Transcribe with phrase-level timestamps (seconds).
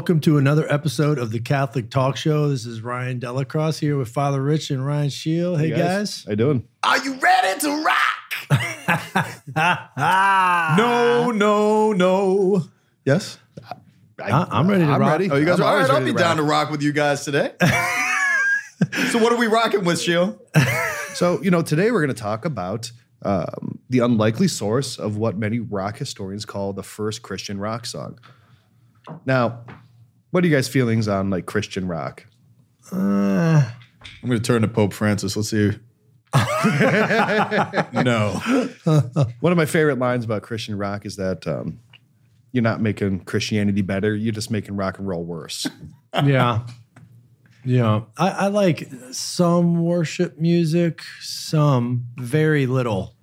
[0.00, 2.48] Hello and welcome to another episode of the Catholic Talk Show.
[2.48, 5.56] This is Ryan DellaCrosse here with Father Rich and Ryan Scheel.
[5.56, 6.24] Hey, guys.
[6.24, 6.66] How you doing?
[6.82, 9.44] Are you ready to rock?
[10.78, 12.62] no, no, no.
[13.04, 13.36] Yes?
[14.18, 15.10] I, am ready to I'm rock.
[15.10, 15.30] ready.
[15.30, 15.94] Oh, you guys I'm are all always right.
[15.96, 17.52] I'll ready be to down to rock with you guys today.
[19.10, 20.40] so, what are we rocking with, Scheel?
[21.12, 22.90] So, you know, today we're going to talk about
[23.20, 28.18] um, the unlikely source of what many rock historians call the first Christian rock song.
[29.26, 29.64] Now,
[30.30, 32.26] what are you guys' feelings on like Christian rock?
[32.92, 35.36] I'm going to turn to Pope Francis.
[35.36, 35.72] Let's see.
[37.92, 38.40] no.
[39.40, 41.80] One of my favorite lines about Christian rock is that um,
[42.52, 45.66] you're not making Christianity better; you're just making rock and roll worse.
[46.24, 46.66] yeah.
[47.64, 48.02] Yeah.
[48.16, 53.14] I, I like some worship music, some very little.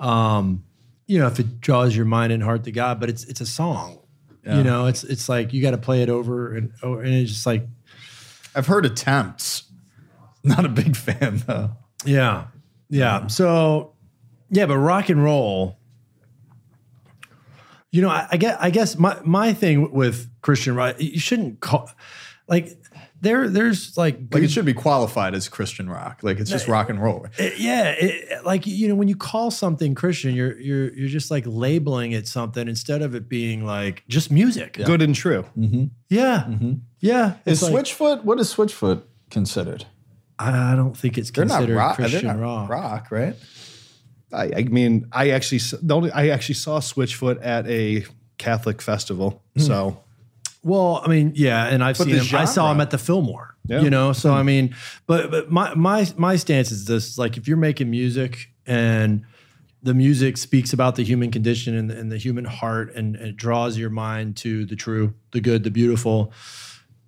[0.00, 0.64] Um,
[1.06, 3.46] you know, if it draws your mind and heart to God, but it's it's a
[3.46, 3.98] song.
[4.46, 7.32] You know, it's it's like you got to play it over and over, and it's
[7.32, 7.66] just like,
[8.54, 9.64] I've heard attempts.
[10.44, 11.70] Not a big fan, though.
[12.04, 12.46] yeah,
[12.88, 13.26] yeah.
[13.26, 13.94] So,
[14.50, 15.78] yeah, but rock and roll.
[17.90, 21.60] You know, I, I guess I guess my my thing with Christian rock, you shouldn't
[21.60, 21.90] call
[22.46, 22.78] like
[23.20, 26.20] there there's like Like, good- it should be qualified as Christian rock.
[26.22, 27.26] Like, it's just rock and roll.
[27.38, 31.30] It- yeah, it, like you know, when you call something Christian, you're you're you're just
[31.30, 34.76] like labeling it something instead of it being like just music.
[34.78, 35.44] Yeah, Good and true.
[35.56, 35.84] Mm-hmm.
[36.08, 36.44] yeah.
[36.48, 36.72] Mm-hmm.
[37.00, 37.34] Yeah.
[37.44, 39.86] Is like, Switchfoot, what is Switchfoot considered?
[40.38, 41.96] I don't think it's They're not considered rock.
[41.96, 42.70] Christian They're not rock.
[42.70, 43.36] rock, right?
[44.32, 48.04] I, I mean, I actually the only I actually saw Switchfoot at a
[48.38, 49.42] Catholic festival.
[49.56, 49.62] Hmm.
[49.62, 50.04] So
[50.66, 52.36] Well, I mean, yeah, and I've But seen him.
[52.36, 53.54] I saw him at the Fillmore.
[53.68, 53.82] Yeah.
[53.82, 54.36] You know, so hmm.
[54.36, 54.74] I mean,
[55.06, 59.24] but but my my my stance is this: like, if you're making music and
[59.80, 63.36] the music speaks about the human condition and, and the human heart, and, and it
[63.36, 66.32] draws your mind to the true, the good, the beautiful,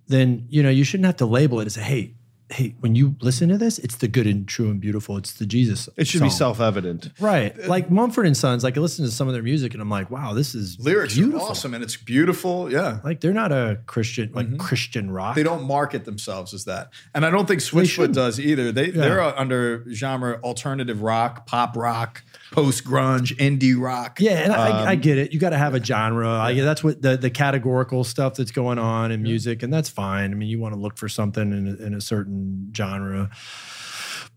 [0.07, 2.13] then you know you shouldn't have to label it as, a hey,
[2.51, 5.17] hey, when you listen to this, it's the good and true and beautiful.
[5.17, 5.87] It's the Jesus.
[5.97, 7.11] it should be self evident.
[7.19, 7.55] right.
[7.67, 8.63] Like Mumford and Sons.
[8.63, 11.15] Like I listen to some of their music, and I'm like, wow, this is Lyrics
[11.15, 11.41] beautiful.
[11.41, 12.71] are awesome and it's beautiful.
[12.71, 12.99] Yeah.
[13.03, 15.35] Like they're not a Christian, like Christian rock.
[15.35, 16.91] They don't market themselves as that.
[17.13, 18.71] And I don't think Switchfoot does either.
[18.71, 24.19] They they're uh, under genre alternative rock, pop rock, post grunge, indie rock.
[24.19, 25.31] Yeah, and I, Um, I get it.
[25.33, 26.29] You got to have a genre.
[26.29, 30.31] I, that's what the the categorical stuff that's going on in music, and that's fine.
[30.31, 33.29] I mean, you want to look for something in a, in a certain genre,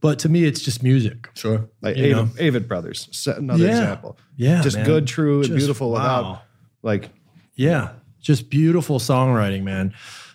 [0.01, 1.29] but to me, it's just music.
[1.35, 1.69] Sure.
[1.81, 1.97] Like?
[1.97, 3.71] Avett, Avett Brothers, set another Yeah.
[3.71, 4.19] example.
[4.37, 4.87] Yeah, just man.
[4.87, 6.43] good, true, and Just- beautiful without wow.
[6.83, 7.11] like.
[7.55, 7.91] Yeah,
[8.21, 9.93] just beautiful songwriting, man.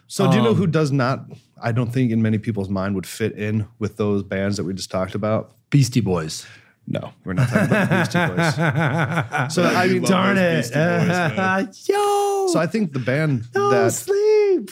[0.07, 1.25] So, do you know Um, who does not?
[1.61, 4.73] I don't think in many people's mind would fit in with those bands that we
[4.73, 5.51] just talked about.
[5.71, 6.45] Beastie Boys.
[6.89, 9.51] No, we're not talking about the Beastie Boys.
[9.53, 10.71] So I mean, Darn it, Boys,
[11.89, 12.47] yo!
[12.47, 14.71] so I think the band no that sleep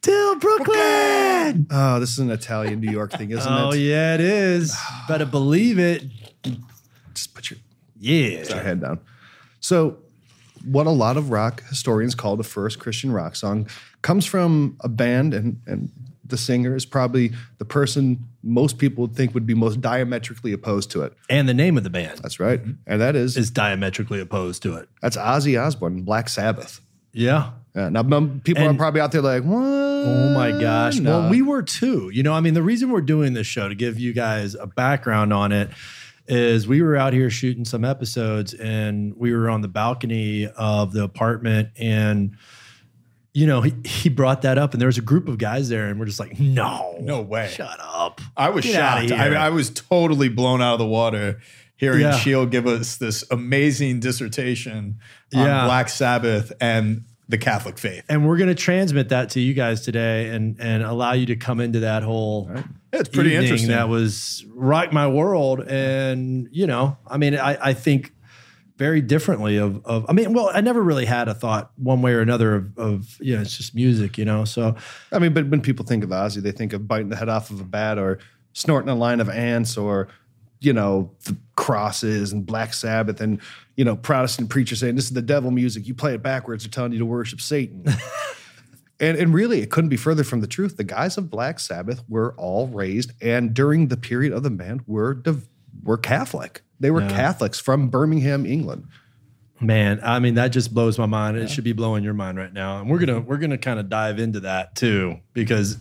[0.00, 1.66] till Brooklyn.
[1.70, 3.72] oh, this is an Italian New York thing, isn't Oh it?
[3.72, 4.76] Oh yeah, it is.
[5.08, 6.04] Better believe it.
[7.14, 7.58] Just put your
[7.98, 8.44] Yeah.
[8.48, 9.00] your head down.
[9.60, 9.98] So,
[10.64, 13.66] what a lot of rock historians call the first Christian rock song
[14.02, 15.90] comes from a band, and and
[16.26, 20.90] the singer is probably the person most people would think would be most diametrically opposed
[20.92, 21.12] to it.
[21.28, 22.72] And the name of the band That's right, mm-hmm.
[22.86, 24.88] and that is, is diametrically opposed to it.
[25.02, 26.80] that's Ozzy Osbourne, Black Sabbath.
[27.12, 27.52] Yeah.
[27.74, 29.84] Yeah, now people And- are probably out there like, what?
[30.06, 30.98] Oh my gosh.
[30.98, 31.20] No.
[31.20, 32.10] Well, we were too.
[32.12, 34.66] You know, I mean, the reason we're doing this show to give you guys a
[34.66, 35.70] background on it
[36.26, 40.92] is we were out here shooting some episodes and we were on the balcony of
[40.92, 42.36] the apartment and
[43.34, 45.88] you know, he, he brought that up and there was a group of guys there
[45.88, 46.96] and we're just like, no.
[47.00, 47.48] No way.
[47.52, 48.20] Shut up.
[48.36, 49.10] I was Get shocked.
[49.12, 49.36] I, here.
[49.36, 51.40] I was totally blown out of the water
[51.76, 52.12] hearing Yeah.
[52.16, 55.00] Scheel give us this amazing dissertation
[55.34, 55.64] on Yeah.
[55.66, 58.04] Black Sabbath and the Catholic faith.
[58.08, 61.36] And we're going to transmit that to you guys today and and allow you to
[61.36, 62.50] come into that whole
[62.92, 63.70] It's pretty interesting.
[63.70, 68.12] That was rock my world, and you know, I mean, I, I think
[68.76, 70.06] very differently of of.
[70.08, 73.18] I mean, well, I never really had a thought one way or another of, of
[73.20, 74.44] you know, it's just music, you know.
[74.44, 74.74] So
[75.12, 77.50] I mean, but when people think of Ozzy, they think of biting the head off
[77.50, 78.18] of a bat or
[78.54, 80.08] snorting a line of ants or,
[80.60, 83.40] you know, the crosses and Black Sabbath and,
[83.76, 85.86] you know, Protestant preachers saying this is the devil music.
[85.86, 87.84] You play it backwards, they're telling you to worship Satan.
[89.00, 90.76] and, and really, it couldn't be further from the truth.
[90.76, 94.82] The guys of Black Sabbath were all raised and during the period of the band
[94.86, 95.48] were, div-
[95.82, 96.62] were Catholic.
[96.84, 98.88] They were Catholics from Birmingham, England.
[99.58, 101.38] Man, I mean that just blows my mind.
[101.38, 102.78] It should be blowing your mind right now.
[102.80, 105.78] And we're gonna we're gonna kind of dive into that too because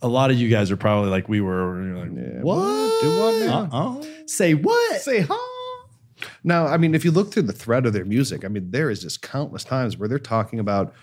[0.00, 1.82] a lot of you guys are probably like we were.
[1.82, 3.00] You're like, what?
[3.02, 3.68] Do what now?
[3.72, 5.00] Oh, Say what?
[5.00, 5.34] say huh?
[6.44, 8.90] Now, I mean, if you look through the thread of their music, I mean, there
[8.90, 10.94] is just countless times where they're talking about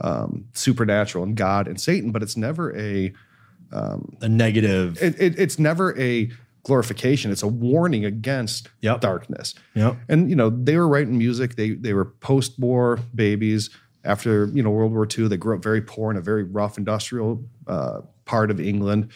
[0.00, 3.12] um, supernatural and God and Satan, but it's never a
[3.72, 4.96] um, A negative.
[5.02, 6.30] it, it, it's never a
[6.64, 7.30] glorification.
[7.30, 9.00] It's a warning against Yep.
[9.00, 9.54] darkness.
[9.74, 9.96] Yep.
[10.08, 11.56] And you know, they were writing music.
[11.56, 13.70] They they were post-war babies.
[14.04, 16.78] After you know World War II, they grew up very poor in a very rough
[16.78, 19.10] industrial uh, part of England.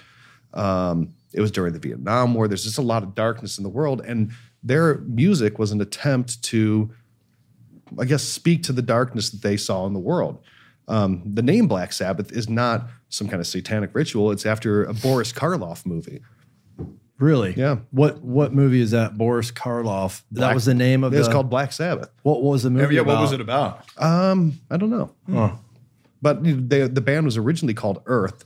[0.55, 2.47] Um, it was during the Vietnam War.
[2.49, 6.43] There's just a lot of darkness in the world, and their music was an attempt
[6.45, 6.91] to,
[7.99, 10.43] I guess, speak to the darkness that they saw in the world.
[10.89, 14.31] Um, the name Black Sabbath is not some kind of satanic ritual.
[14.31, 16.21] It's after a Boris Karloff movie.
[17.19, 17.55] Really?
[17.57, 17.79] Yeah.
[17.91, 19.17] What what movie is that?
[19.17, 20.23] Boris Karloff.
[20.33, 21.33] that was the name of It was the.
[21.33, 22.11] called Black Sabbath.
[22.23, 22.95] what, what was the movie?
[22.97, 23.85] yeah, what was it about?
[23.99, 25.13] Um, I don't know.
[25.31, 25.59] Oh,
[26.21, 28.45] But they, the band was originally called Earth,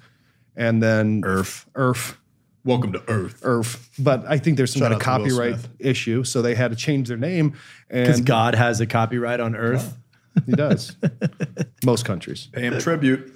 [0.56, 1.64] and then Earth.
[1.74, 2.18] Earth,
[2.64, 3.38] Welcome to Earth.
[3.44, 3.88] Earth.
[3.98, 6.54] But I think there's some Shout kind of out to Will copyright issue, so they
[6.54, 7.54] had to change their name.
[7.88, 9.96] because And God has a copyright on Earth.
[10.44, 10.96] he does,
[11.84, 13.32] most countries, Pay him tribute.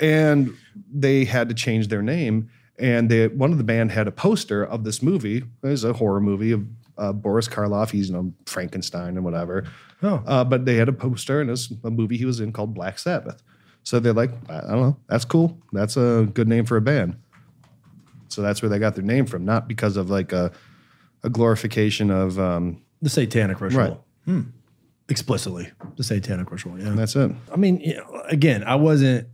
[0.00, 0.54] and
[0.92, 2.50] they had to change their name.
[2.80, 5.38] And they, one of the band had a poster of this movie.
[5.38, 6.66] It was a horror movie of
[6.96, 7.90] uh, Boris Karloff.
[7.90, 9.64] He's you know Frankenstein and whatever.
[10.02, 10.22] Oh.
[10.26, 12.98] Uh, but they had a poster and it's a movie he was in called Black
[12.98, 13.42] Sabbath.
[13.82, 15.58] So they're like, I don't know, that's cool.
[15.72, 17.16] That's a good name for a band.
[18.28, 20.52] So that's where they got their name from, not because of like a,
[21.22, 22.38] a glorification of.
[22.38, 23.80] Um, The satanic ritual.
[23.80, 23.96] Right.
[24.26, 24.40] Hmm.
[25.08, 26.78] Explicitly, the satanic ritual.
[26.78, 26.90] Yeah.
[26.90, 27.32] that's it.
[27.52, 29.28] I mean, you know, again, I wasn't.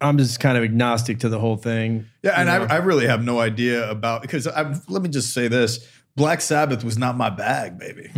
[0.00, 2.06] I'm just kind of agnostic to the whole thing.
[2.22, 5.48] Yeah, and I, I really have no idea about because I, let me just say
[5.48, 5.86] this:
[6.16, 8.10] Black Sabbath was not my bag, baby.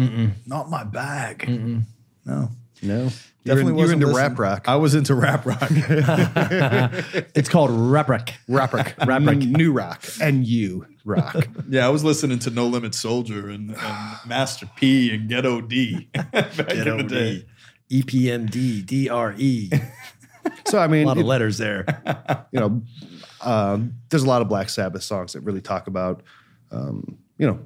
[0.47, 1.49] Not my bag.
[2.27, 2.51] No,
[2.83, 3.11] No,
[3.45, 4.69] definitely you're, in- you're into listening- rap rock.
[4.69, 5.71] I was into rap rock.
[7.35, 8.31] It's called rap rock.
[8.49, 11.47] rap rock, rap rock, new rock, and you rock.
[11.69, 16.09] yeah, I was listening to No Limit Soldier and, and Master P and Ghetto D
[16.33, 17.47] back in the day.
[17.93, 19.71] E EPMD, DRE.
[20.67, 21.85] So I mean, A lot of it- letters there.
[22.53, 22.83] you know,
[23.43, 26.23] um, there's a lot of Black Sabbath songs that really talk about,
[26.71, 27.59] um, you know,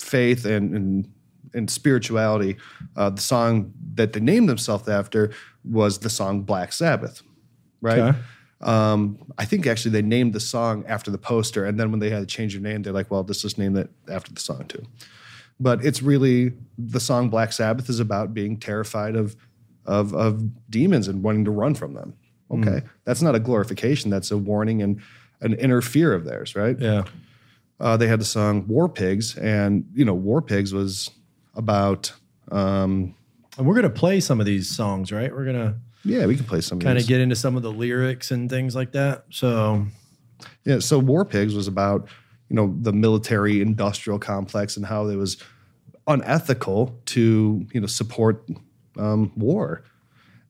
[0.00, 1.12] faith and and,
[1.54, 2.56] and spirituality.
[2.96, 5.32] Uh, the song that they named themselves after
[5.64, 7.22] was the song Black Sabbath,
[7.80, 7.98] right?
[7.98, 8.18] Okay.
[8.62, 12.08] Um, I think actually they named the song after the poster, and then when they
[12.10, 14.64] had to change their name, they're like, "Well, let's just name it after the song
[14.66, 14.82] too."
[15.60, 19.36] But it's really the song Black Sabbath is about being terrified of
[19.86, 22.14] of of demons and wanting to run from them.
[22.50, 24.10] Okay, that's not a glorification.
[24.10, 25.00] That's a warning and
[25.40, 26.78] an inner fear of theirs, right?
[26.78, 27.04] Yeah.
[27.78, 31.10] Uh, they had the song War Pigs, and you know, War Pigs was
[31.54, 32.12] about.
[32.50, 33.14] Um,
[33.58, 35.32] And we're going to play some of these songs, right?
[35.32, 35.74] We're going to
[36.04, 38.76] yeah, we can play some kind of get into some of the lyrics and things
[38.76, 39.24] like that.
[39.30, 39.86] So,
[40.64, 42.08] Yeah, so War Pigs was about,
[42.48, 45.36] you know, the military industrial complex and how it was
[46.06, 48.48] unethical to, you know, support
[48.98, 49.82] um, war.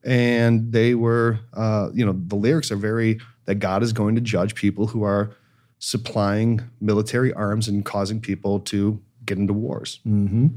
[0.03, 4.21] And they were, uh, you know, the lyrics are very that God is going to
[4.21, 5.31] judge people who are
[5.79, 9.99] supplying military arms and causing people to get into wars.
[10.07, 10.47] mm-hmm.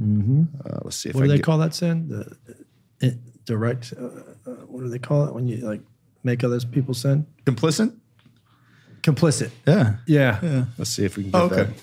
[0.00, 0.42] Mm-hmm.
[0.64, 2.08] Uh, let's see if what I do they get, call that sin?
[2.08, 2.36] The
[3.06, 3.10] uh,
[3.46, 4.04] direct, uh,
[4.50, 5.80] uh, what do they call it when you like
[6.22, 7.26] make other people sin?
[7.46, 7.94] Complicit?
[9.00, 9.50] Complicit.
[9.66, 9.96] Yeah.
[10.06, 10.64] Yeah.
[10.76, 11.56] let's see if we can get Oh, okay.
[11.56, 11.82] that.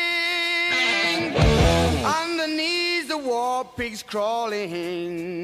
[3.11, 5.43] The war pigs crawling,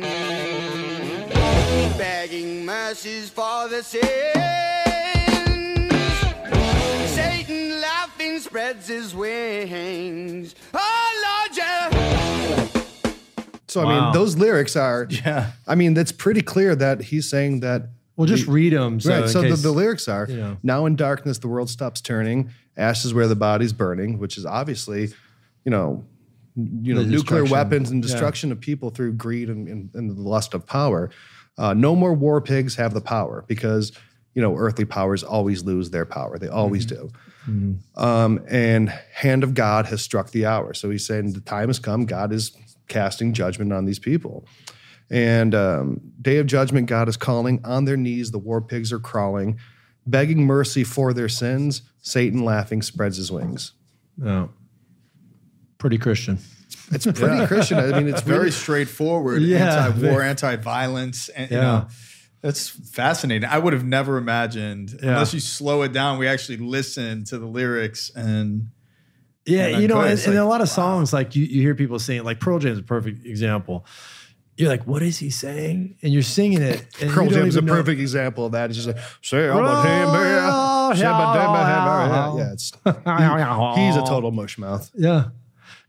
[1.98, 4.06] begging mercies for the sins.
[7.12, 10.56] Satan laughing spreads his wings.
[10.74, 11.90] Oh Lord, yeah.
[13.68, 14.06] So I Wow.
[14.06, 15.06] mean, those lyrics are.
[15.10, 15.52] Yeah.
[15.68, 19.02] I mean, that's pretty clear that he's saying that Well, just read them.
[19.02, 19.24] So right.
[19.24, 20.58] in So the, the lyrics are you know.
[20.64, 25.10] now in darkness the world stops turning, ashes where the body's burning, which is obviously,
[25.66, 26.06] you know,
[26.58, 28.10] you know, nuclear weapons and Yeah.
[28.10, 31.10] destruction of people through greed and, and, and the lust of power.
[31.58, 33.92] Uh, no more war pigs have the power because
[34.34, 36.38] you know earthly powers always lose their power.
[36.38, 37.10] They always do.
[37.96, 40.74] Um, and hand of God has struck the hour.
[40.74, 42.06] So he's saying the time has come.
[42.06, 42.52] God is
[42.90, 44.46] casting judgment on these people.
[45.10, 48.32] And um, day of judgment, God is calling on their knees.
[48.32, 49.58] The war pigs are crawling,
[50.06, 51.84] begging mercy for their sins.
[52.02, 53.72] Satan laughing spreads his wings.
[54.24, 54.50] Oh.
[55.78, 56.40] Pretty Christian.
[56.92, 57.78] It's pretty Christian.
[57.80, 59.42] I mean, it's Very really straightforward.
[59.42, 59.88] Yeah.
[59.88, 61.64] Anti-war, anti-violence, and you Yeah.
[61.64, 61.88] know,
[62.42, 63.50] That's fascinating.
[63.50, 65.12] I would have never imagined, Yeah.
[65.12, 68.70] unless you slow it down, we actually listen to the lyrics and
[69.46, 71.74] Yeah, And you know, and, it's and a lot of songs like you, you hear
[71.76, 73.86] people sing, like Pearl Jam is a perfect example.
[74.58, 75.98] You're like, what is he saying?
[76.02, 76.86] And you're singing it.
[77.02, 78.70] And Pearl Jam don't a perfect example of that.
[78.72, 80.94] It's just like, say, I'm a dabba.
[82.38, 84.90] Yeah, it's he- he's a total mush mouth.
[84.96, 85.26] Yeah.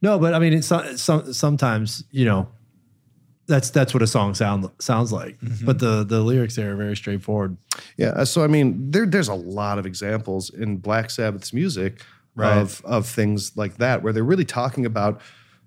[0.02, 2.48] No, but I mean, it's some, sometimes, you know,
[3.46, 5.38] that's that's what a song sound sounds like.
[5.40, 5.64] Mm-hmm.
[5.64, 7.56] But the the lyrics there are very straightforward.
[7.96, 12.02] Yeah, so I mean, there there's a lot of examples in Black Sabbath's music
[12.34, 12.56] Right.
[12.58, 15.20] of of things like that where they're really talking about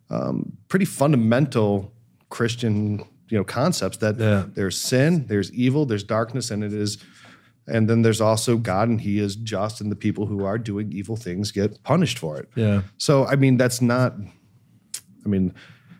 [0.09, 1.91] um, pretty fundamental
[2.29, 2.99] Christian
[3.29, 4.45] you know concepts that Yeah.
[4.53, 6.97] there's sin, there's evil, there's darkness, and it is.
[7.67, 10.91] And then there's also God, and He is just, and the people who are doing
[10.91, 12.49] evil things get punished for it.
[12.55, 12.81] Yeah.
[12.97, 14.13] So I mean, that's not.
[15.25, 15.53] I mean,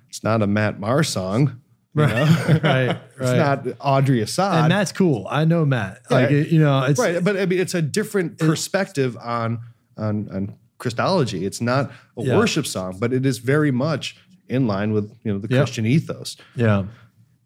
[0.09, 1.61] it's not a Matt Maher song.
[1.93, 2.25] You know?
[2.47, 2.61] Right.
[2.63, 2.99] Right.
[3.19, 4.59] it's not Audrey Assad.
[4.63, 5.27] and Matt's cool.
[5.29, 6.01] I know Matt.
[6.09, 9.59] Like you know, it's right but i mean it's a different perspective on
[9.97, 12.37] on on christology it's not a Yeah.
[12.37, 14.15] worship song but it is very much
[14.49, 15.59] in line with you know the Yep.
[15.59, 16.85] christian ethos yeah.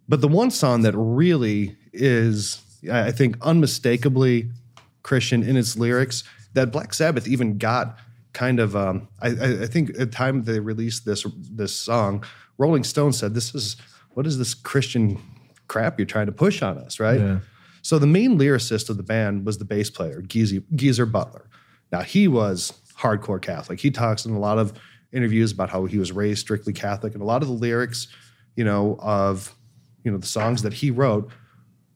[0.08, 4.50] but the one song that really is i I think unmistakably
[5.04, 7.98] christian in its lyrics that black sabbath even got
[8.34, 12.24] kind of um, I, I I think at the time they released this this song
[12.58, 13.78] rolling stone said this is
[14.14, 15.22] what is this christian
[15.68, 17.40] crap you're trying to push on us right Yeah.
[17.82, 21.50] so the main lyricist of the band was the bass player, Geezy, Geezer Butler.
[21.92, 23.80] Now he was hardcore Catholic.
[23.80, 24.74] He talks in a lot of
[25.12, 28.08] interviews about how he was raised strictly Catholic, and a lot of the lyrics,
[28.56, 29.56] you know, of
[30.04, 31.30] you know the songs that he wrote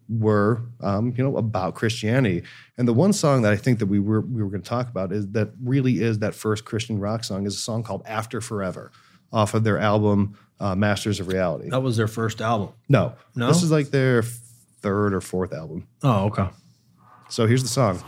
[0.09, 2.43] were um, you know about Christianity.
[2.77, 4.89] And the one song that I think that we were we were going to talk
[4.89, 8.41] about is that really is that first Christian rock song is a song called After
[8.41, 8.91] Forever
[9.31, 11.69] off of their album uh, Masters of Reality.
[11.69, 12.69] That was their first album.
[12.89, 13.47] No, No?
[13.47, 15.87] this is like their third or fourth album.
[16.03, 16.47] Oh, okay.
[17.29, 18.01] So here's the song.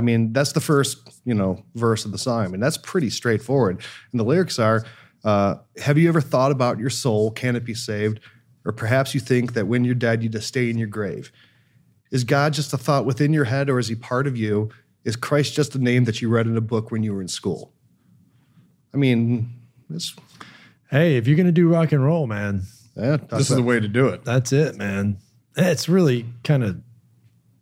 [0.00, 2.42] I mean, that's the first, you know, verse of the song.
[2.42, 3.82] I mean, that's pretty straightforward.
[4.12, 4.86] And the lyrics are,
[5.24, 7.32] uh, have you ever thought about your soul?
[7.32, 8.18] Can it be saved?
[8.64, 11.30] Or perhaps you think that when you're dead, you just stay in your grave.
[12.10, 14.70] Is God just a thought within your head or is he part of you?
[15.04, 17.28] Is Christ just a name that you read in a book when you were in
[17.28, 17.74] school?
[18.94, 19.52] I mean,
[19.90, 20.16] it's,
[20.90, 22.62] Hey, if you're gonna do rock and roll, man,
[22.96, 24.24] yeah, this is the way to do it.
[24.24, 25.18] that's it, man.
[25.56, 26.80] It's really kind of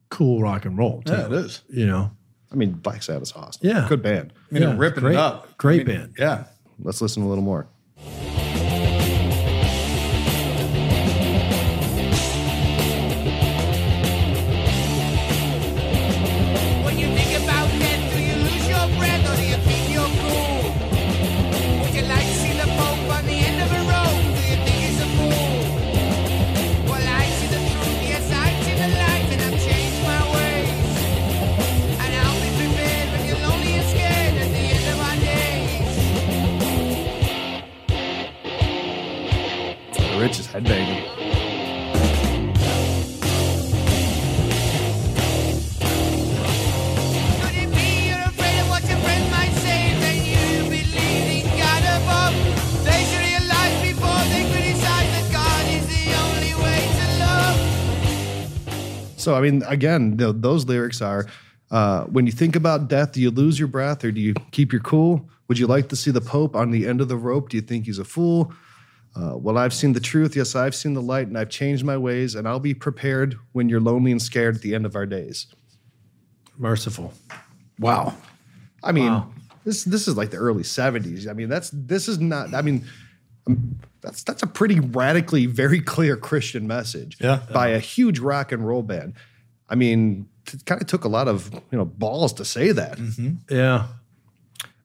[0.09, 1.03] cool rock and roll.
[1.03, 1.63] Too, Yeah, it is.
[1.69, 2.13] You know.
[2.53, 3.61] I mean, Black Sabbath's awesome.
[3.67, 3.87] Yeah.
[3.89, 4.33] Good band.
[4.51, 5.57] I mean, Yeah, they're ripping great- it up.
[5.59, 6.15] great I mean, band.
[6.19, 6.45] Yeah.
[6.83, 7.67] Let's listen a little more.
[59.29, 61.27] So, I mean, again, th- those lyrics are
[61.71, 64.73] uh, when you think about death, do you lose your breath or do you keep
[64.73, 65.29] your cool?
[65.49, 67.51] Would you like to see the Pope on the end of the rope?
[67.51, 68.55] Do you think he's a fool?
[69.15, 70.35] Uh, well, I've seen the truth.
[70.35, 73.69] Yes, I've seen the light and I've changed my ways, and I'll be prepared when
[73.69, 75.47] you're lonely and scared at the end of our days.
[76.57, 77.13] Merciful.
[77.79, 78.15] Wow.
[78.83, 79.29] I mean, Wow.
[79.67, 81.29] this this is like the early 70s.
[81.29, 82.87] I mean, that's this is not, I mean,
[84.01, 87.41] that's that's a pretty radically, very clear Christian message Yeah.
[87.53, 89.15] by a huge rock and roll band.
[89.69, 92.99] I mean, it kind of took a lot of you know balls to say that.
[93.51, 93.89] Yeah.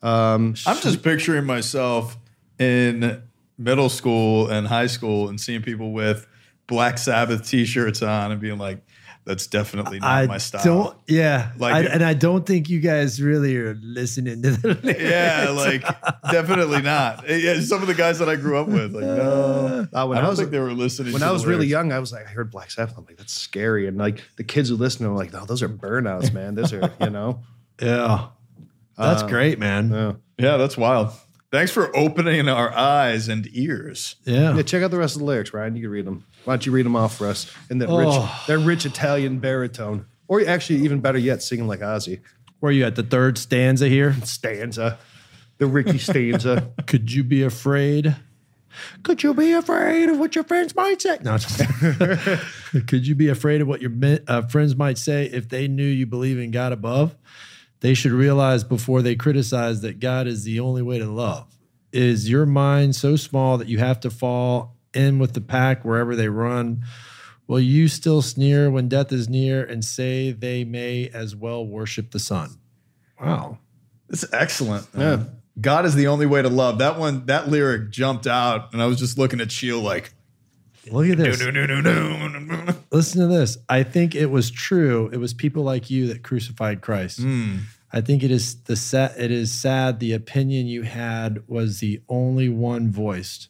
[0.01, 2.17] Um, I'm just picturing myself
[2.59, 3.21] in
[3.57, 6.27] middle school and high school and seeing people with
[6.67, 8.79] Black Sabbath t-shirts on and being like,
[9.25, 10.63] that's definitely not I my style.
[10.63, 10.97] don't.
[11.07, 11.51] Yeah.
[11.57, 15.01] Like I, and I don't think you guys really are listening to the lyrics.
[15.01, 15.81] Yeah, like
[16.31, 17.27] definitely not.
[17.29, 20.19] Yeah, some of the guys that I grew up with, like no, Uh, when I
[20.19, 21.13] I don't was- think they were listening.
[21.13, 22.97] when to I the was really young, I was like, I heard Black Sabbath.
[22.97, 23.87] I'm like, that's scary.
[23.87, 26.55] And like the kids who listen, are like, no, those are burnouts, man.
[26.55, 27.39] Those are, you know.
[27.81, 28.27] Yeah.
[28.97, 29.89] That's Uh, great, man.
[29.91, 30.13] Yeah.
[30.37, 31.09] Yeah, that's wild.
[31.53, 34.15] Thanks for opening our eyes and ears.
[34.25, 34.55] Yeah.
[34.55, 35.75] Yeah, check out the rest of the lyrics, Ryan.
[35.75, 36.25] You can read them.
[36.45, 38.43] Why don't you read them off for us in that rich, Oh.
[38.47, 42.21] that rich Italian baritone, or actually even better yet, singing like Ozzy.
[42.59, 44.15] Where are you at the third stanza here?
[44.23, 44.97] Stanza,
[45.59, 46.71] the Ricky stanza.
[46.87, 48.15] Could you be afraid?
[49.03, 51.19] Could you be afraid of what your friends might say?
[51.21, 51.37] No.
[52.87, 55.85] Could you be afraid of what your mi- uh, friends might say if they knew
[55.85, 57.15] you believe in God above?
[57.83, 61.53] They should realize before they criticize that God is the only way to love.
[61.91, 66.15] Is your mind so small that you have to fall in with the pack wherever
[66.15, 66.85] they run?
[67.45, 72.11] Will you still sneer when death is near and say they may as well worship
[72.11, 72.51] the sun?
[73.19, 73.57] Wow.
[74.07, 74.87] It's excellent.
[74.97, 75.25] Yeah.
[75.59, 76.77] God is the only way to love.
[76.77, 80.12] That one, that lyric jumped out, and I was just looking at Scheel like,
[80.91, 81.39] Look at this.
[82.91, 83.57] Listen to this.
[83.69, 85.09] I think it was true.
[85.13, 87.21] It was people like you that crucified Christ.
[87.21, 87.57] Hmm.
[87.91, 92.01] I think it is the sa- it is sad the opinion you had was the
[92.09, 93.49] only one voiced.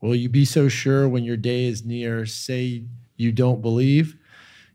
[0.00, 2.26] Will you be so sure when your day is near?
[2.26, 2.82] Say
[3.16, 4.16] you don't believe.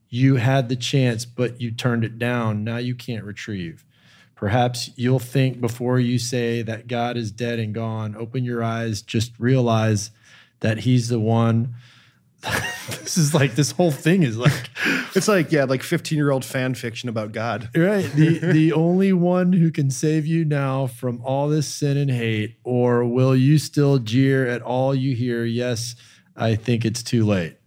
[0.09, 2.63] You had the chance, but you turned it down.
[2.63, 3.85] Now you can't retrieve.
[4.35, 8.15] Perhaps you'll think before you say that God is dead and gone.
[8.15, 10.11] Open your eyes, just realize
[10.61, 11.75] that He's the one.
[13.01, 14.69] this is like this whole thing is like
[15.15, 17.69] it's like yeah, like fifteen year old fan fiction about God.
[17.75, 22.09] right the the only one who can save you now from all this sin and
[22.09, 25.95] hate or will you still jeer at all you hear yes
[26.35, 27.57] i think it's too late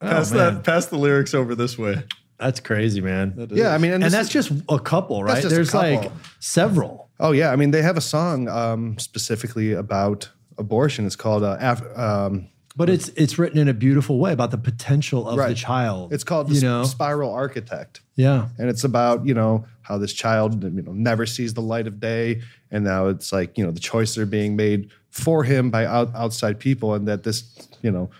[0.00, 0.54] Pass Oh, man.
[0.56, 0.64] that.
[0.64, 2.04] Pass the lyrics over this way.
[2.38, 5.46] that's crazy man Yeah, I mean, and, and that's is- just a couple right just
[5.46, 10.28] a there's like several Oh yeah, I mean they have a song um, specifically about
[10.58, 11.06] abortion.
[11.06, 14.58] It's called uh, Af- um, but it's it's written in a beautiful way about the
[14.58, 19.26] potential of the child it's called the you know Spiral Architect, yeah and it's about
[19.26, 23.06] you know how this child you know never sees the light of day, and now
[23.08, 26.92] it's like you know the choices are being made for him by out, outside people,
[26.94, 27.44] and that this
[27.82, 28.10] you know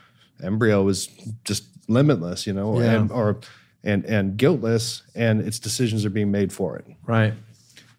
[0.42, 1.08] embryo is
[1.44, 2.94] just limitless, you know, Yeah.
[2.94, 3.38] and or
[3.84, 6.84] and and guiltless, and its decisions are being made for it.
[7.06, 7.34] right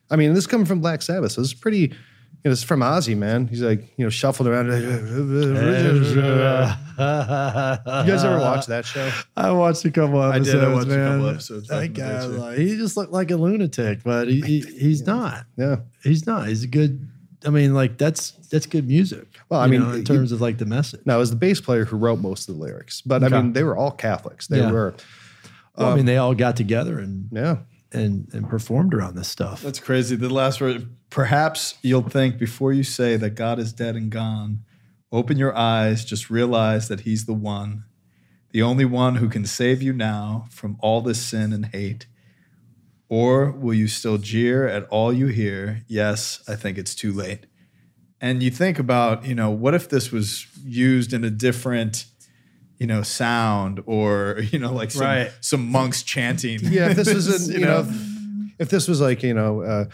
[0.10, 1.94] I mean, this coming from Black Sabbath, so it's pretty.
[2.48, 3.48] You know, this is from Ozzy, man.
[3.48, 4.68] He's like, you know, shuffled around.
[4.72, 4.72] you
[6.98, 9.12] guys ever watch that show?
[9.36, 10.52] I watched a couple I episodes.
[10.54, 10.64] did.
[10.64, 11.12] I watched a man.
[11.18, 14.02] couple episodes back That in the day, guy, like, he just looked like a lunatic,
[14.04, 15.46] but he, he he's not.
[15.58, 15.78] Yeah.
[16.04, 16.48] He's not.
[16.48, 17.06] He's a good.
[17.46, 19.28] I mean, like that's that's good music.
[19.50, 21.02] Well, I mean, know, in you- terms of like the message.
[21.06, 23.36] Now, it was the bass player who wrote most of the lyrics, but Okay.
[23.36, 24.48] I mean, they were all Catholics.
[24.48, 24.72] They Yeah.
[24.72, 24.94] were,
[25.78, 27.58] Well, I mean, um, they all got together and yeah.
[27.92, 29.62] And and performed around this stuff.
[29.62, 30.16] That's crazy.
[30.16, 30.90] The last word.
[31.10, 34.66] Perhaps you'll think before you say that God is dead and gone,
[35.12, 37.86] open your eyes, just realize that He's the one,
[38.52, 42.08] the only one who can save you now from all this sin and hate.
[43.10, 45.84] Or will you still jeer at all you hear?
[45.88, 47.46] Yes, I think it's too late.
[48.20, 52.06] And you think about, you know, what if this was used in a different,
[52.78, 55.32] you know, sound or, you know, like some, Right.
[55.42, 56.60] some monks chanting.
[56.64, 56.90] Yeah.
[56.92, 58.50] If this was, a, You you know, know?
[58.60, 59.86] if this was like, you know, uh,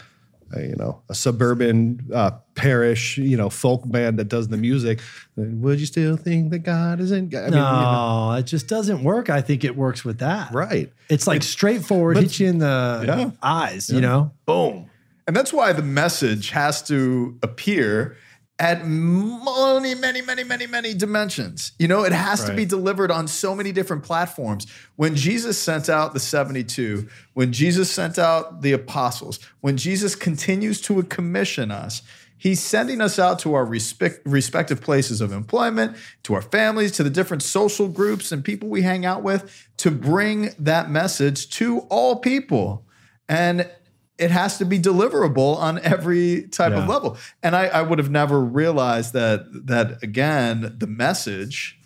[0.52, 5.00] a, you know, a suburban uh, parish, you know, folk band that does the music,
[5.36, 7.28] then would you still think that God is in?
[7.30, 7.44] God?
[7.46, 9.30] I no, mean, you know, it just doesn't work.
[9.30, 10.52] I think it works with that.
[10.52, 10.92] right.
[11.08, 13.30] It's like straightforward, hit you in the Yeah.
[13.42, 13.90] eyes.
[13.90, 14.90] You know, boom.
[15.26, 18.16] And that's why the message has to appear
[18.58, 21.72] at many, many, many, many, many dimensions.
[21.78, 24.66] You know, it has to be delivered on so many different platforms.
[24.94, 30.80] When Jesus sent out the 72, when Jesus sent out the apostles, when Jesus continues
[30.82, 32.02] to commission us,
[32.36, 37.02] He's sending us out to our respect, respective places of employment, to our families, to
[37.02, 41.80] the different social groups and people we hang out with to bring that message to
[41.88, 42.84] all people.
[43.30, 43.70] And
[44.18, 47.16] it has to be deliverable on every type of level.
[47.42, 51.78] And I, I would have never realized that that again, the message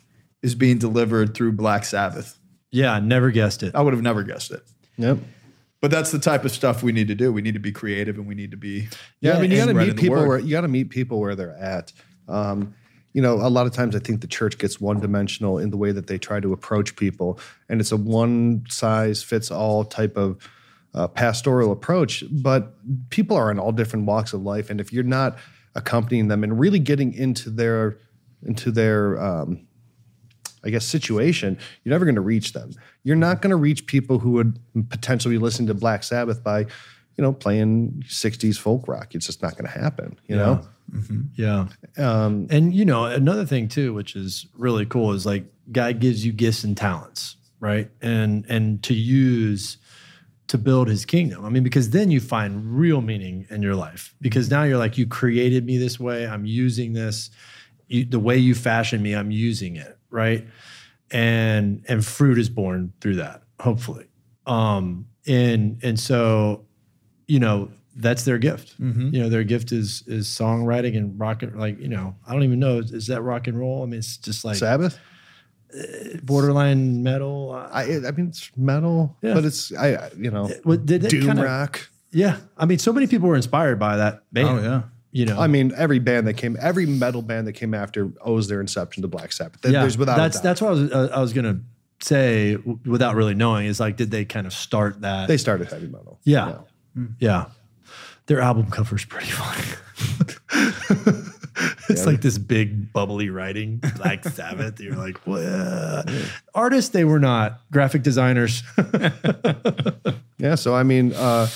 [0.42, 2.38] is being delivered through Black Sabbath.
[2.70, 3.74] Yeah, I never guessed it.
[3.74, 4.62] I would have never guessed it.
[4.98, 5.18] Yep.
[5.80, 7.32] But that's the type of stuff we need to do.
[7.32, 8.88] We need to be creative and we need to be
[9.20, 11.34] Yeah, I mean, you got to meet people where you got to meet people where
[11.34, 11.92] they're at.
[12.26, 12.74] Um,
[13.14, 15.76] you know, a lot of times I think the church gets one dimensional in the
[15.76, 20.16] way that they try to approach people, and it's a one size fits all type
[20.16, 20.36] of
[20.98, 22.24] uh, pastoral approach.
[22.30, 22.74] But
[23.10, 25.38] people are in all different walks of life, and if you're not
[25.74, 27.98] accompanying them and really getting into their
[28.42, 29.66] into their um,
[30.64, 32.72] I guess, situation, you're never going to reach them.
[33.04, 34.58] You're not going to reach people who would
[34.90, 39.14] potentially be listening to Black Sabbath by, you know, playing 60s folk rock.
[39.14, 40.68] It's just not going to happen, you know?
[41.36, 41.68] Yeah.
[41.96, 46.24] Um, And you know, another thing too, which is really cool, is like God gives
[46.24, 47.90] you gifts and talents, right?
[48.02, 49.76] And and to use
[50.48, 51.44] to build his kingdom.
[51.44, 54.14] I mean, because then you find real meaning in your life.
[54.20, 56.26] Because now you're like, you created me this way.
[56.26, 57.30] I'm using this.
[57.86, 60.46] You, the way you fashion me, I'm using it, right?
[61.10, 64.06] And and fruit is born through that, hopefully.
[64.46, 66.64] Um, and and so,
[67.26, 68.74] you know, that's their gift.
[69.12, 72.42] You know, their gift is is songwriting and rock and like, you know, I don't
[72.42, 73.82] even know, is, is that rock and roll?
[73.82, 74.98] I mean, it's just like Sabbath.
[76.22, 77.52] Borderline metal.
[77.54, 79.34] Uh, I I mean it's metal, Yeah.
[79.34, 81.88] but it's I I- you know what did it doom kinda- rock.
[82.10, 84.48] Yeah, I mean, so many people were inspired by that band.
[84.48, 84.82] Oh yeah.
[85.10, 85.38] you know.
[85.38, 89.02] I mean, every band that came, every metal band that came after owes their inception
[89.02, 89.60] to Black Sabbath.
[89.60, 91.60] There- yeah, There's without that's that's what I was uh, I was gonna
[92.00, 95.28] say w- without really knowing is like, did they kind of start that?
[95.28, 96.18] they started heavy metal.
[96.24, 96.58] yeah,
[97.20, 97.46] yeah.
[98.26, 99.64] Their album cover's pretty funny.
[101.88, 104.80] it's like this big bubbly writing, Black Sabbath.
[104.80, 106.08] You're like, what?
[106.54, 108.62] Artists, they were not graphic designers.
[110.40, 110.54] Yeah.
[110.54, 111.48] So I mean, uh,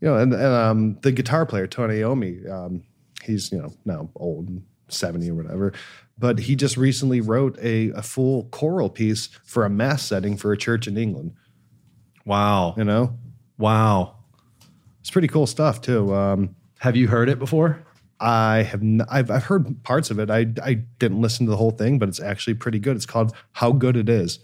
[0.00, 2.84] you know, and, and um, the guitar player Tony Iommi, um,
[3.24, 4.48] he's you know now old,
[4.88, 5.72] seventy or whatever,
[6.16, 10.52] but he just recently wrote a, a full choral piece for a mass setting for
[10.52, 11.32] a church in England.
[12.24, 13.18] wow, You know,
[13.58, 14.14] wow.
[15.00, 16.14] it's pretty cool stuff too.
[16.14, 17.82] Um, Have you heard it before?
[18.18, 20.30] I have n- I've, I've heard parts of it.
[20.30, 22.96] I I didn't listen to the whole thing, but it's actually pretty good.
[22.96, 24.38] It's called How Good It Is.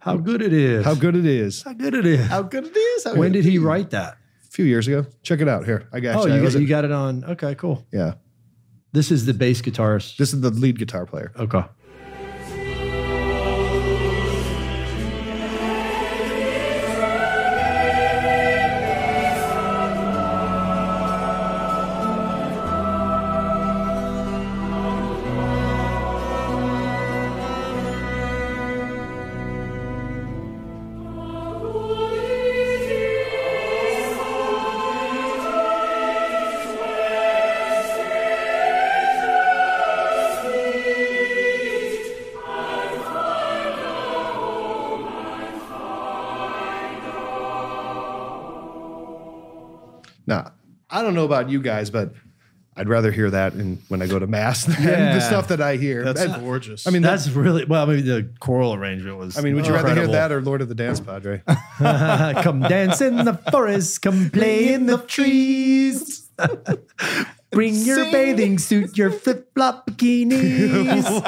[0.00, 0.84] How good it is.
[0.84, 1.62] How good it is.
[1.62, 2.26] How good it is.
[2.26, 3.04] How good it is.
[3.04, 4.18] How when good did he write that?
[4.44, 5.06] A few years ago.
[5.22, 5.88] Check it out here.
[5.92, 6.34] I got Oh, you.
[6.34, 7.24] you, got, it- you got it on.
[7.24, 7.84] Okay, cool.
[7.92, 8.14] yeah.
[8.92, 10.16] This is the bass guitarist.
[10.16, 11.32] This is the lead guitar player.
[11.36, 11.62] Okay.
[50.90, 52.12] I don't know about you guys, but
[52.76, 55.14] I'd rather hear that in, when I go to mass than Yeah.
[55.14, 56.04] the stuff that I hear.
[56.04, 56.86] That's And- gorgeous.
[56.86, 57.24] I mean, that's.
[57.24, 57.86] That's really well.
[57.86, 59.38] Maybe the choral arrangement was.
[59.38, 61.42] I mean, would you rather hear that or Lord of the Dance Padre?
[61.78, 66.28] come dance in the forest, come play in the trees.
[67.56, 68.12] Bring your Sing.
[68.12, 71.06] bathing suit, your flip flop bikinis.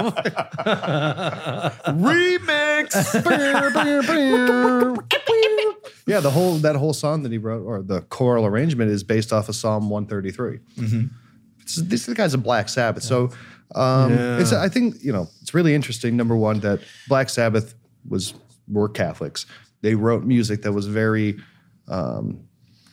[1.88, 2.92] Remix.
[6.06, 9.32] yeah, the whole that whole song that he wrote, or the choral arrangement, is based
[9.32, 10.58] off of Psalm 133.
[11.62, 13.30] It's, this guy's a Black Sabbath, so
[13.74, 14.52] um, it's.
[14.52, 16.14] I think you know it's really interesting.
[16.14, 17.74] Number one, that Black Sabbath
[18.06, 18.34] was
[18.70, 19.46] were Catholics.
[19.80, 21.38] They wrote music that was very
[21.88, 22.47] um,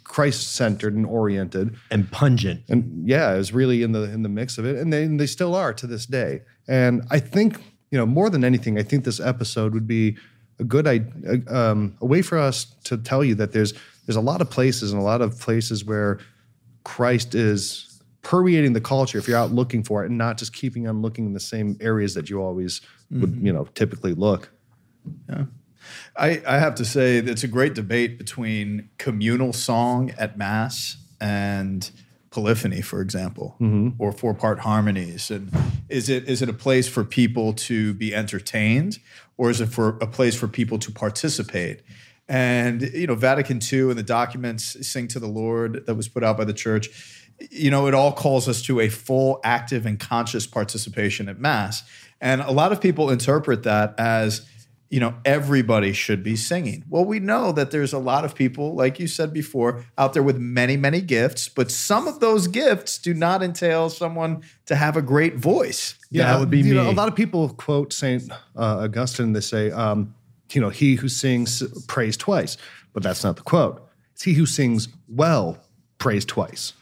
[0.05, 1.75] Christ centered and oriented.
[1.91, 2.61] and pungent.
[2.69, 5.19] and yeah, it was really in the in the mix of it, and they and
[5.19, 6.41] they still are to this day.
[6.67, 7.59] And I think
[7.91, 10.15] you know more than anything, I think this episode would be
[10.59, 11.01] a good i-
[11.53, 13.73] um, a way for us to tell you that there's
[14.05, 16.19] there's a lot of places and a lot of places where
[16.83, 20.87] Christ is permeating the culture if you're out looking for it and not just keeping
[20.87, 24.49] on looking in the same areas that you always would you know typically look.
[26.15, 31.89] I, I have to say it's a great debate between communal song at mass and
[32.35, 33.89] polyphony, for example, mm-hmm.
[33.97, 35.31] or four part harmonies.
[35.31, 35.51] And
[35.89, 38.99] is it is it a place for people to be entertained,
[39.37, 41.81] or is it for a place for people to participate?
[42.27, 46.23] And you know, Vatican II and the documents "Sing to the Lord" that was put
[46.23, 46.89] out by the church,
[47.51, 51.83] you know, it all calls us to a full, active, and conscious participation at mass.
[52.19, 54.45] And a lot of people interpret that as
[54.89, 56.83] you know, everybody should be singing.
[56.89, 60.23] Well, we know that there's a lot of people, like you said before, out there
[60.23, 64.95] with many, many gifts, but some of those gifts do not entail someone to have
[64.95, 65.95] a great voice.
[66.11, 66.89] Yeah, That would be you Know, me.
[66.91, 69.33] a lot of people quote Saint uh, Augustine.
[69.33, 70.13] They say, um,
[70.51, 72.55] you know, he who sings prays twice,
[72.93, 73.81] but that's not the quote.
[74.13, 75.57] It's he who sings well
[75.97, 76.73] prays twice.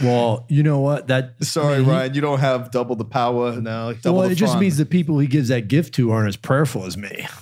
[0.00, 1.08] Well, you know what?
[1.08, 3.60] That Sorry, Ryan, you don't have double the power.
[3.60, 3.92] now.
[3.92, 4.60] double well, it just fun.
[4.60, 7.26] means the people he gives that gift to aren't as prayerful as me.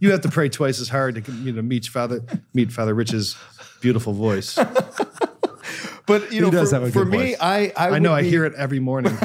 [0.00, 2.20] You have to pray twice as hard to you know meet Father
[2.52, 3.36] meet Father Rich's
[3.80, 4.58] beautiful voice.
[6.06, 7.36] But you know, does for, have a for good me, voice.
[7.40, 9.12] I I, I would know I hear it every morning.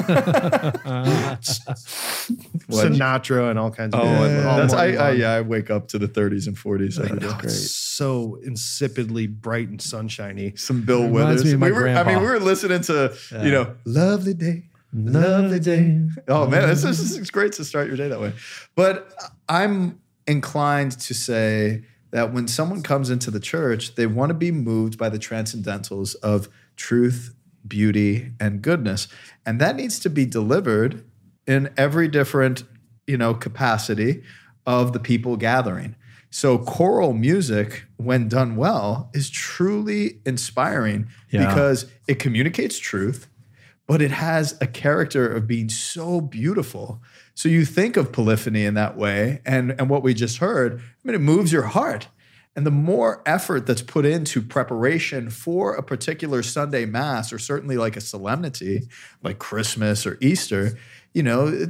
[2.70, 4.00] Sinatra and all kinds of.
[4.00, 5.32] Oh, all that's I, I yeah.
[5.32, 7.28] I wake up to the 30s and 40s every day.
[7.42, 10.54] It's so insipidly bright and sunshiny.
[10.56, 11.60] Some Bill Reminds Withers.
[11.60, 14.64] me we were, I mean, we were listening to you know Lovely day.
[14.92, 16.00] Lovely day.
[16.28, 18.32] Oh man, this is, this is great to start your day that way.
[18.74, 19.12] But
[19.48, 24.50] I'm inclined to say that when someone comes into the church, they want to be
[24.50, 26.48] moved by the transcendentals of
[26.80, 27.34] truth,
[27.66, 29.06] beauty, and goodness.
[29.44, 31.04] And that needs to be delivered
[31.46, 32.64] in every different,
[33.06, 34.22] you know, capacity
[34.66, 35.94] of the people gathering.
[36.30, 41.46] So choral music, when done well, is truly inspiring Yeah.
[41.48, 43.26] because it communicates truth,
[43.86, 47.02] but it has a character of being so beautiful.
[47.34, 50.80] So you think of polyphony in that way, and and what we just heard, I
[51.04, 52.08] mean, it moves your heart.
[52.56, 57.76] And the more effort that's put into preparation for a particular Sunday Mass, or certainly
[57.76, 58.88] like a solemnity
[59.22, 60.76] like Christmas or Easter,
[61.14, 61.66] you know,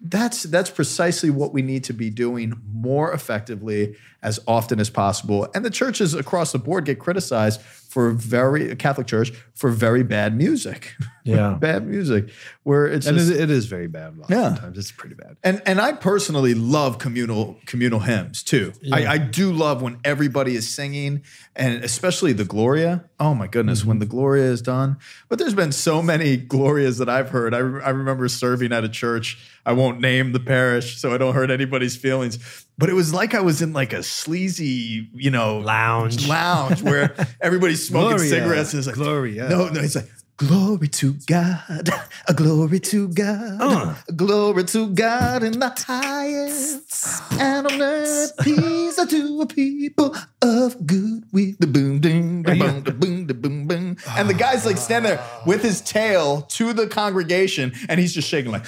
[0.00, 5.48] that's that's precisely what we need to be doing more effectively as often as possible.
[5.54, 10.36] And the churches across the board get criticized for very Catholic Church for very bad
[10.36, 10.94] music.
[11.22, 11.58] Yeah.
[11.60, 12.30] bad music,
[12.62, 14.14] where it's And just- it, is very bad.
[14.16, 14.56] A lot Yeah.
[14.58, 15.36] times it's pretty bad.
[15.44, 18.72] and and I personally love communal communal hymns too.
[18.90, 21.22] I, I do love when everybody is singing,
[21.54, 23.04] and especially the Gloria.
[23.20, 24.00] Oh my goodness, when mm-hmm.
[24.00, 24.96] the Gloria is done.
[25.28, 27.52] But there's been so many Glorias that I've heard.
[27.54, 29.38] I, re- I remember serving at a church.
[29.66, 32.38] I won't name the parish, so I don't hurt anybody's feelings.
[32.80, 36.26] But it was like I was in like a sleazy, you know, Lounge.
[36.26, 38.72] lounge where everybody's smoking Gloria, cigarettes.
[38.72, 39.50] And it's like Gloria.
[39.50, 40.08] No, no, it's like.
[40.38, 41.90] Glory to God,
[42.26, 43.60] a glory to God,
[44.08, 50.86] a glory to God in the highest, and on earth peace to a people of
[50.86, 51.52] good will.
[51.58, 53.79] The boom, ding, the boom, the boom, the boom, boom.
[54.16, 58.28] And the guy's like standing there with his tail to the congregation, and he's just
[58.28, 58.66] shaking like.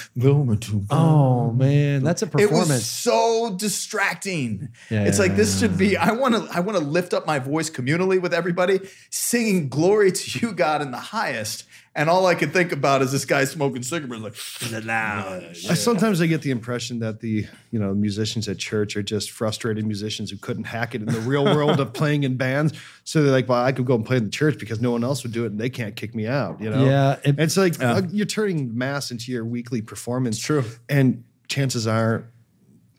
[0.89, 2.69] Oh man, that's a performance.
[2.69, 4.69] It was so distracting.
[4.89, 5.05] Yeah.
[5.05, 5.97] It's like this should be.
[5.97, 6.47] I want to.
[6.51, 8.79] I want to lift up my voice communally with everybody,
[9.09, 11.65] singing glory to you, God, in the highest.
[11.95, 15.69] And all I could think about is this guy smoking cigarettes, like in the lounge.
[15.69, 19.29] I sometimes I get the impression that the you know musicians at church are just
[19.29, 22.73] frustrated musicians who couldn't hack it in the real world of playing in bands.
[23.03, 25.03] So they're like, "Well, I could go and play in the church because no one
[25.03, 26.83] else would do it, and they can't kick me out." You know?
[26.83, 30.39] Yeah, it- And it's like uh, you're turning mass into your weekly performance.
[30.39, 30.63] True.
[30.89, 32.25] And chances are,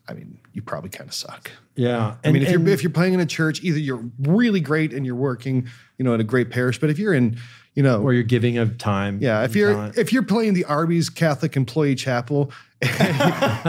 [0.07, 1.51] I mean, you probably kind of suck.
[1.75, 2.15] yeah.
[2.23, 4.93] I mean, if and- you're if you're playing in a church, either you're really great
[4.93, 6.79] and you're working, you know, at a great parish.
[6.79, 7.37] But if you're in,
[7.75, 9.19] you know, or you're giving of time.
[9.21, 9.97] yeah, if you're talent.
[9.97, 12.51] if you're playing the Arby's Catholic Employee Chapel,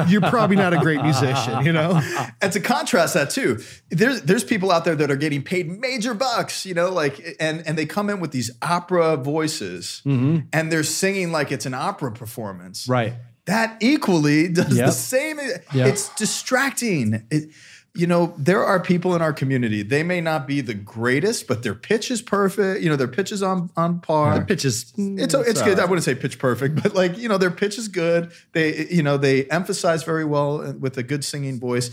[0.09, 2.01] you're probably not a great musician, you know.
[2.43, 6.15] And to contrast that too, there's there's people out there that are getting paid major
[6.15, 10.47] bucks, you know, like and and they come in with these opera voices, mm-hmm.
[10.53, 13.15] and they're singing like it's an opera performance, right.
[13.47, 14.87] that equally does Yep.
[14.87, 15.39] the same.
[15.39, 15.89] Yep.
[15.89, 17.27] It's distracting.
[17.31, 17.51] It,
[17.97, 19.83] you know, there are people in our community.
[19.83, 22.83] They may not be the greatest, but their pitch is perfect.
[22.83, 24.39] You know, their pitch is on on par.
[24.39, 25.79] The pitch is It's it's good.
[25.79, 28.33] I wouldn't say pitch perfect, but like you know, their pitch is good.
[28.53, 31.91] They you know they emphasize very well uh, with a good singing voice.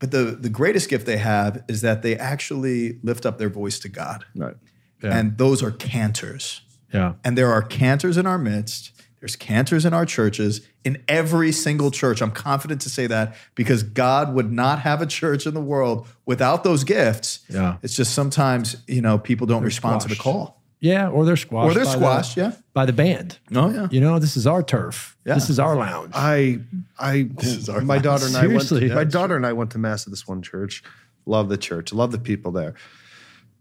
[0.00, 3.78] But the the greatest gift they have is that they actually lift up their voice
[3.80, 4.56] to God, Right.
[5.02, 5.16] Yeah.
[5.16, 6.60] and those are cantors.
[6.92, 7.14] Yeah.
[7.24, 8.90] And there are cantors in our midst.
[9.24, 12.20] There's cantors in our churches, in every single church.
[12.20, 16.06] I'm confident to say that because God would not have a church in the world
[16.26, 17.38] without those gifts.
[17.48, 17.78] Yeah.
[17.82, 20.60] It's just sometimes, you know, people don't respond to the call.
[20.78, 21.08] Yeah.
[21.08, 21.70] Or they're squashed.
[21.70, 22.52] Or they're by the- squashed, yeah.
[22.74, 23.38] By the band.
[23.54, 23.88] Oh, yeah.
[23.90, 25.16] You know, this is our turf.
[25.24, 25.32] Yeah.
[25.36, 26.12] This is our lounge.
[26.14, 26.58] I
[26.98, 28.80] I this is our my daughter and I Seriously.
[28.80, 30.82] went Yeah, my that's daughter and I went to mass at this one church.
[31.24, 31.94] Love the church.
[31.94, 32.74] Love the people there.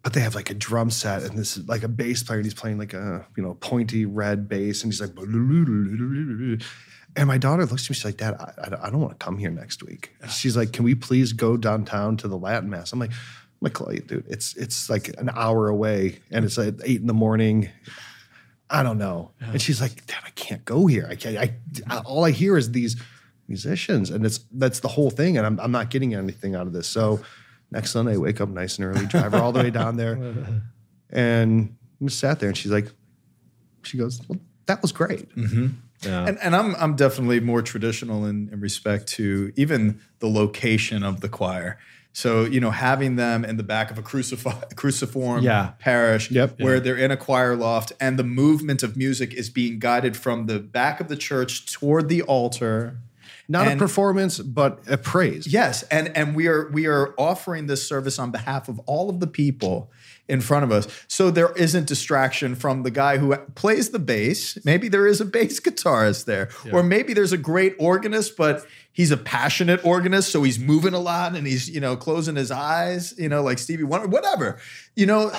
[0.03, 2.45] But they have like a drum set and this is like a bass player and
[2.45, 5.11] he's playing like a you know pointy red bass and he's like
[7.15, 9.37] and my daughter looks at me she's like dad I, I, don't want to come
[9.37, 12.99] here next week she's like can we please go downtown to the Latin mass I'm
[12.99, 13.17] like I'm
[13.61, 17.13] like Chloe dude it's it's like an hour away and it's like eight in the
[17.13, 17.69] morning
[18.73, 19.31] I don't know.
[19.39, 21.07] And she's like, Dad, I can't go here.
[21.09, 21.37] I can't.
[21.37, 21.53] I,
[21.87, 22.95] I all I hear is these
[23.47, 25.37] musicians, and it's that's the whole thing.
[25.37, 26.87] And I'm I'm not getting anything out of this.
[26.87, 27.19] So
[27.73, 30.17] next Sunday, I wake up nice and early, drive her all the way down there,
[31.09, 32.49] and just sat there.
[32.49, 32.87] And she's like,
[33.83, 35.33] she goes, well, that was great.
[35.35, 35.67] Mm-hmm.
[36.05, 36.25] yeah.
[36.27, 41.21] And, and I'm, I'm definitely more traditional in, in respect to even the location of
[41.21, 41.77] the choir.
[42.15, 45.71] So, you know, having them in the back of a crucif- cruciform Yeah.
[45.79, 46.59] parish Yep.
[46.61, 50.45] where they're in a choir loft and the movement of music is being guided from
[50.45, 52.97] the back of the church toward the altar.
[53.47, 55.47] Not And- a performance, but a praise.
[55.47, 59.19] Yes, and and we are we are offering this service on behalf of all of
[59.19, 59.91] the people
[60.29, 60.87] in front of us.
[61.07, 64.57] So there isn't distraction from the guy who plays the bass.
[64.63, 69.11] Maybe there is a bass guitarist there, or maybe there's a great organist, but he's
[69.11, 73.13] a passionate organist, so he's moving a lot and he's you know closing his eyes,
[73.17, 74.59] you know, like Stevie Wonder, whatever,
[74.95, 75.31] you know.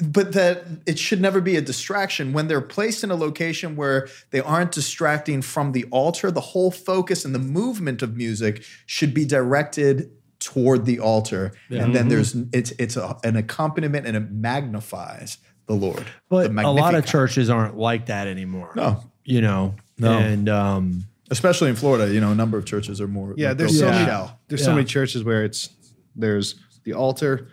[0.00, 4.06] But that it should never be a distraction when they're placed in a location where
[4.30, 6.30] they aren't distracting from the altar.
[6.30, 10.12] The whole focus and the movement of music should be directed
[10.44, 12.08] toward the altar, and then Mm-hmm.
[12.10, 16.04] there's it's it's a, an accompaniment and it magnifies the Lord.
[16.28, 18.72] But the a lot of churches aren't like that anymore.
[18.76, 19.02] No.
[19.24, 20.18] You know, No.
[20.18, 23.34] and um, especially in Florida, you know, a number of churches are more.
[23.38, 24.04] Yeah, like there's so in many.
[24.04, 24.38] shell.
[24.48, 24.66] There's Yeah.
[24.66, 25.70] so many churches where it's
[26.14, 27.48] there's the altar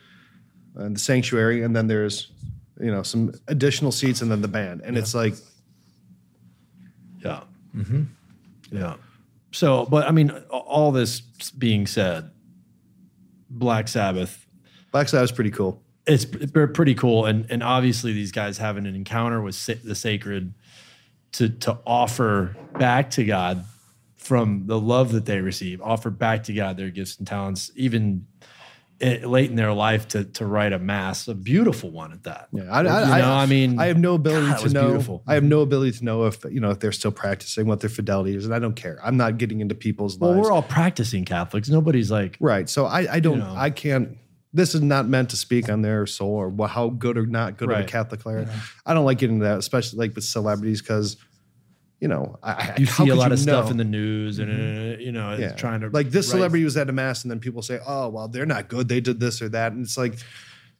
[0.75, 2.31] and the sanctuary, and then there's
[2.79, 5.35] you know some additional seats, and then the band, and it's like
[7.23, 7.41] yeah.
[7.75, 8.03] mm-hmm.
[8.71, 8.95] Yeah.
[9.51, 11.21] So, but I mean, all this
[11.57, 12.31] being said,
[13.51, 14.45] Black Sabbath,
[14.91, 15.81] Black Sabbath's pretty cool.
[16.07, 19.95] it's they're pretty cool, and and obviously these guys having an encounter with sa- the
[19.95, 20.53] sacred
[21.33, 23.65] to to offer back to God
[24.15, 28.25] from the love that they receive, offer back to God their gifts and talents, even
[29.01, 32.47] i- late in their life to to write a mass, a beautiful one at that.
[32.51, 34.87] Yeah, I, you I, know, I, mean, I have no ability God, it to know.
[34.89, 35.23] beautiful.
[35.27, 35.49] I have mm-hmm.
[35.49, 38.45] no ability to know if you know if they're still practicing what their fidelity is,
[38.45, 38.99] and I don't care.
[39.03, 40.41] I'm not getting into people's well, lives.
[40.47, 41.69] we're all practicing Catholics.
[41.69, 42.69] Nobody's like, right.
[42.69, 43.39] So I, I don't.
[43.39, 43.53] know.
[43.55, 44.17] I can't.
[44.53, 47.71] This is not meant to speak on their soul or how good or not good
[47.71, 48.49] of a Catholic they are.
[48.85, 51.15] I don't like getting into that, especially like with celebrities, because
[52.01, 53.71] you know I, I- you see a lot you of stuff know?
[53.71, 55.53] in the news, and uh, you know, yeah.
[55.53, 58.09] trying to like this write- celebrity was at a mass, and then people say, "Oh,
[58.09, 58.89] well, they're not good.
[58.89, 60.15] They did this or that," and it's like,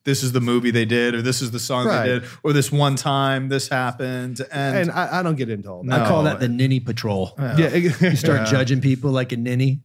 [0.04, 2.02] This is the movie they did, or this is the song Right.
[2.08, 5.70] they did, or this one time this happened, and, and I, I don't get into
[5.70, 6.02] all that.
[6.02, 7.34] I call that the ninny patrol.
[7.40, 9.82] Yeah, You start judging people like a ninny.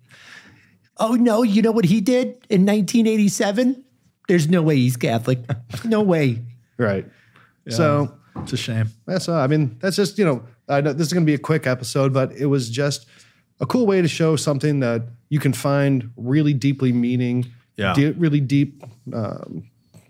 [0.98, 3.84] Oh no, you know what he did in 1987?
[4.28, 5.40] There's no way he's Catholic.
[5.84, 6.42] No way.
[6.78, 7.04] right.
[7.68, 8.88] So it's a shame.
[9.06, 9.36] That's all.
[9.36, 11.66] I mean, that's just you know, I know this is going to be a quick
[11.66, 13.06] episode, but it was just
[13.60, 17.94] a cool way to show something that you can find really deeply meaning, Yeah.
[17.94, 19.64] de- really deep, um,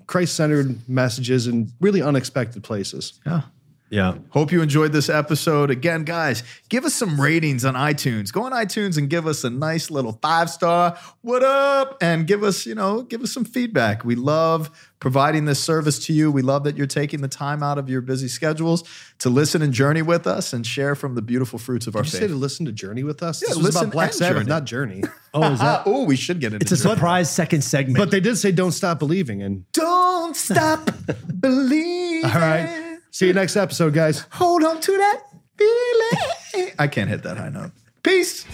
[0.06, 3.14] Christ-centered messages in really unexpected places.
[3.26, 3.42] Yeah.
[3.88, 4.16] Yeah.
[4.30, 5.70] Hope you enjoyed this episode.
[5.70, 8.32] Again, guys, give us some ratings on iTunes.
[8.32, 10.98] Go on iTunes and give us a nice little five star.
[11.22, 11.96] What up?
[12.00, 14.04] And give us, you know, give us some feedback.
[14.04, 16.32] We love providing this service to you.
[16.32, 18.82] We love that you're taking the time out of your busy schedules
[19.20, 22.12] to listen and journey with us and share from the beautiful fruits of our Did
[22.14, 23.40] you say to listen to Journey with us?
[23.40, 24.48] Yeah, this was listen about Black and Sabbath, Journey.
[24.48, 25.02] not Journey.
[25.34, 25.82] Oh, is that?
[25.84, 26.94] oh, we should get into It's a Journey.
[26.94, 27.98] surprise second segment.
[27.98, 30.88] but they did say "Don't stop believing." And Don't stop
[31.40, 32.24] believing.
[32.24, 32.85] all right,
[33.16, 34.26] see you next episode, guys.
[34.32, 35.22] Hold on to that
[35.56, 36.72] feeling.
[36.78, 37.70] I can't hit that high note.
[38.02, 38.44] Peace.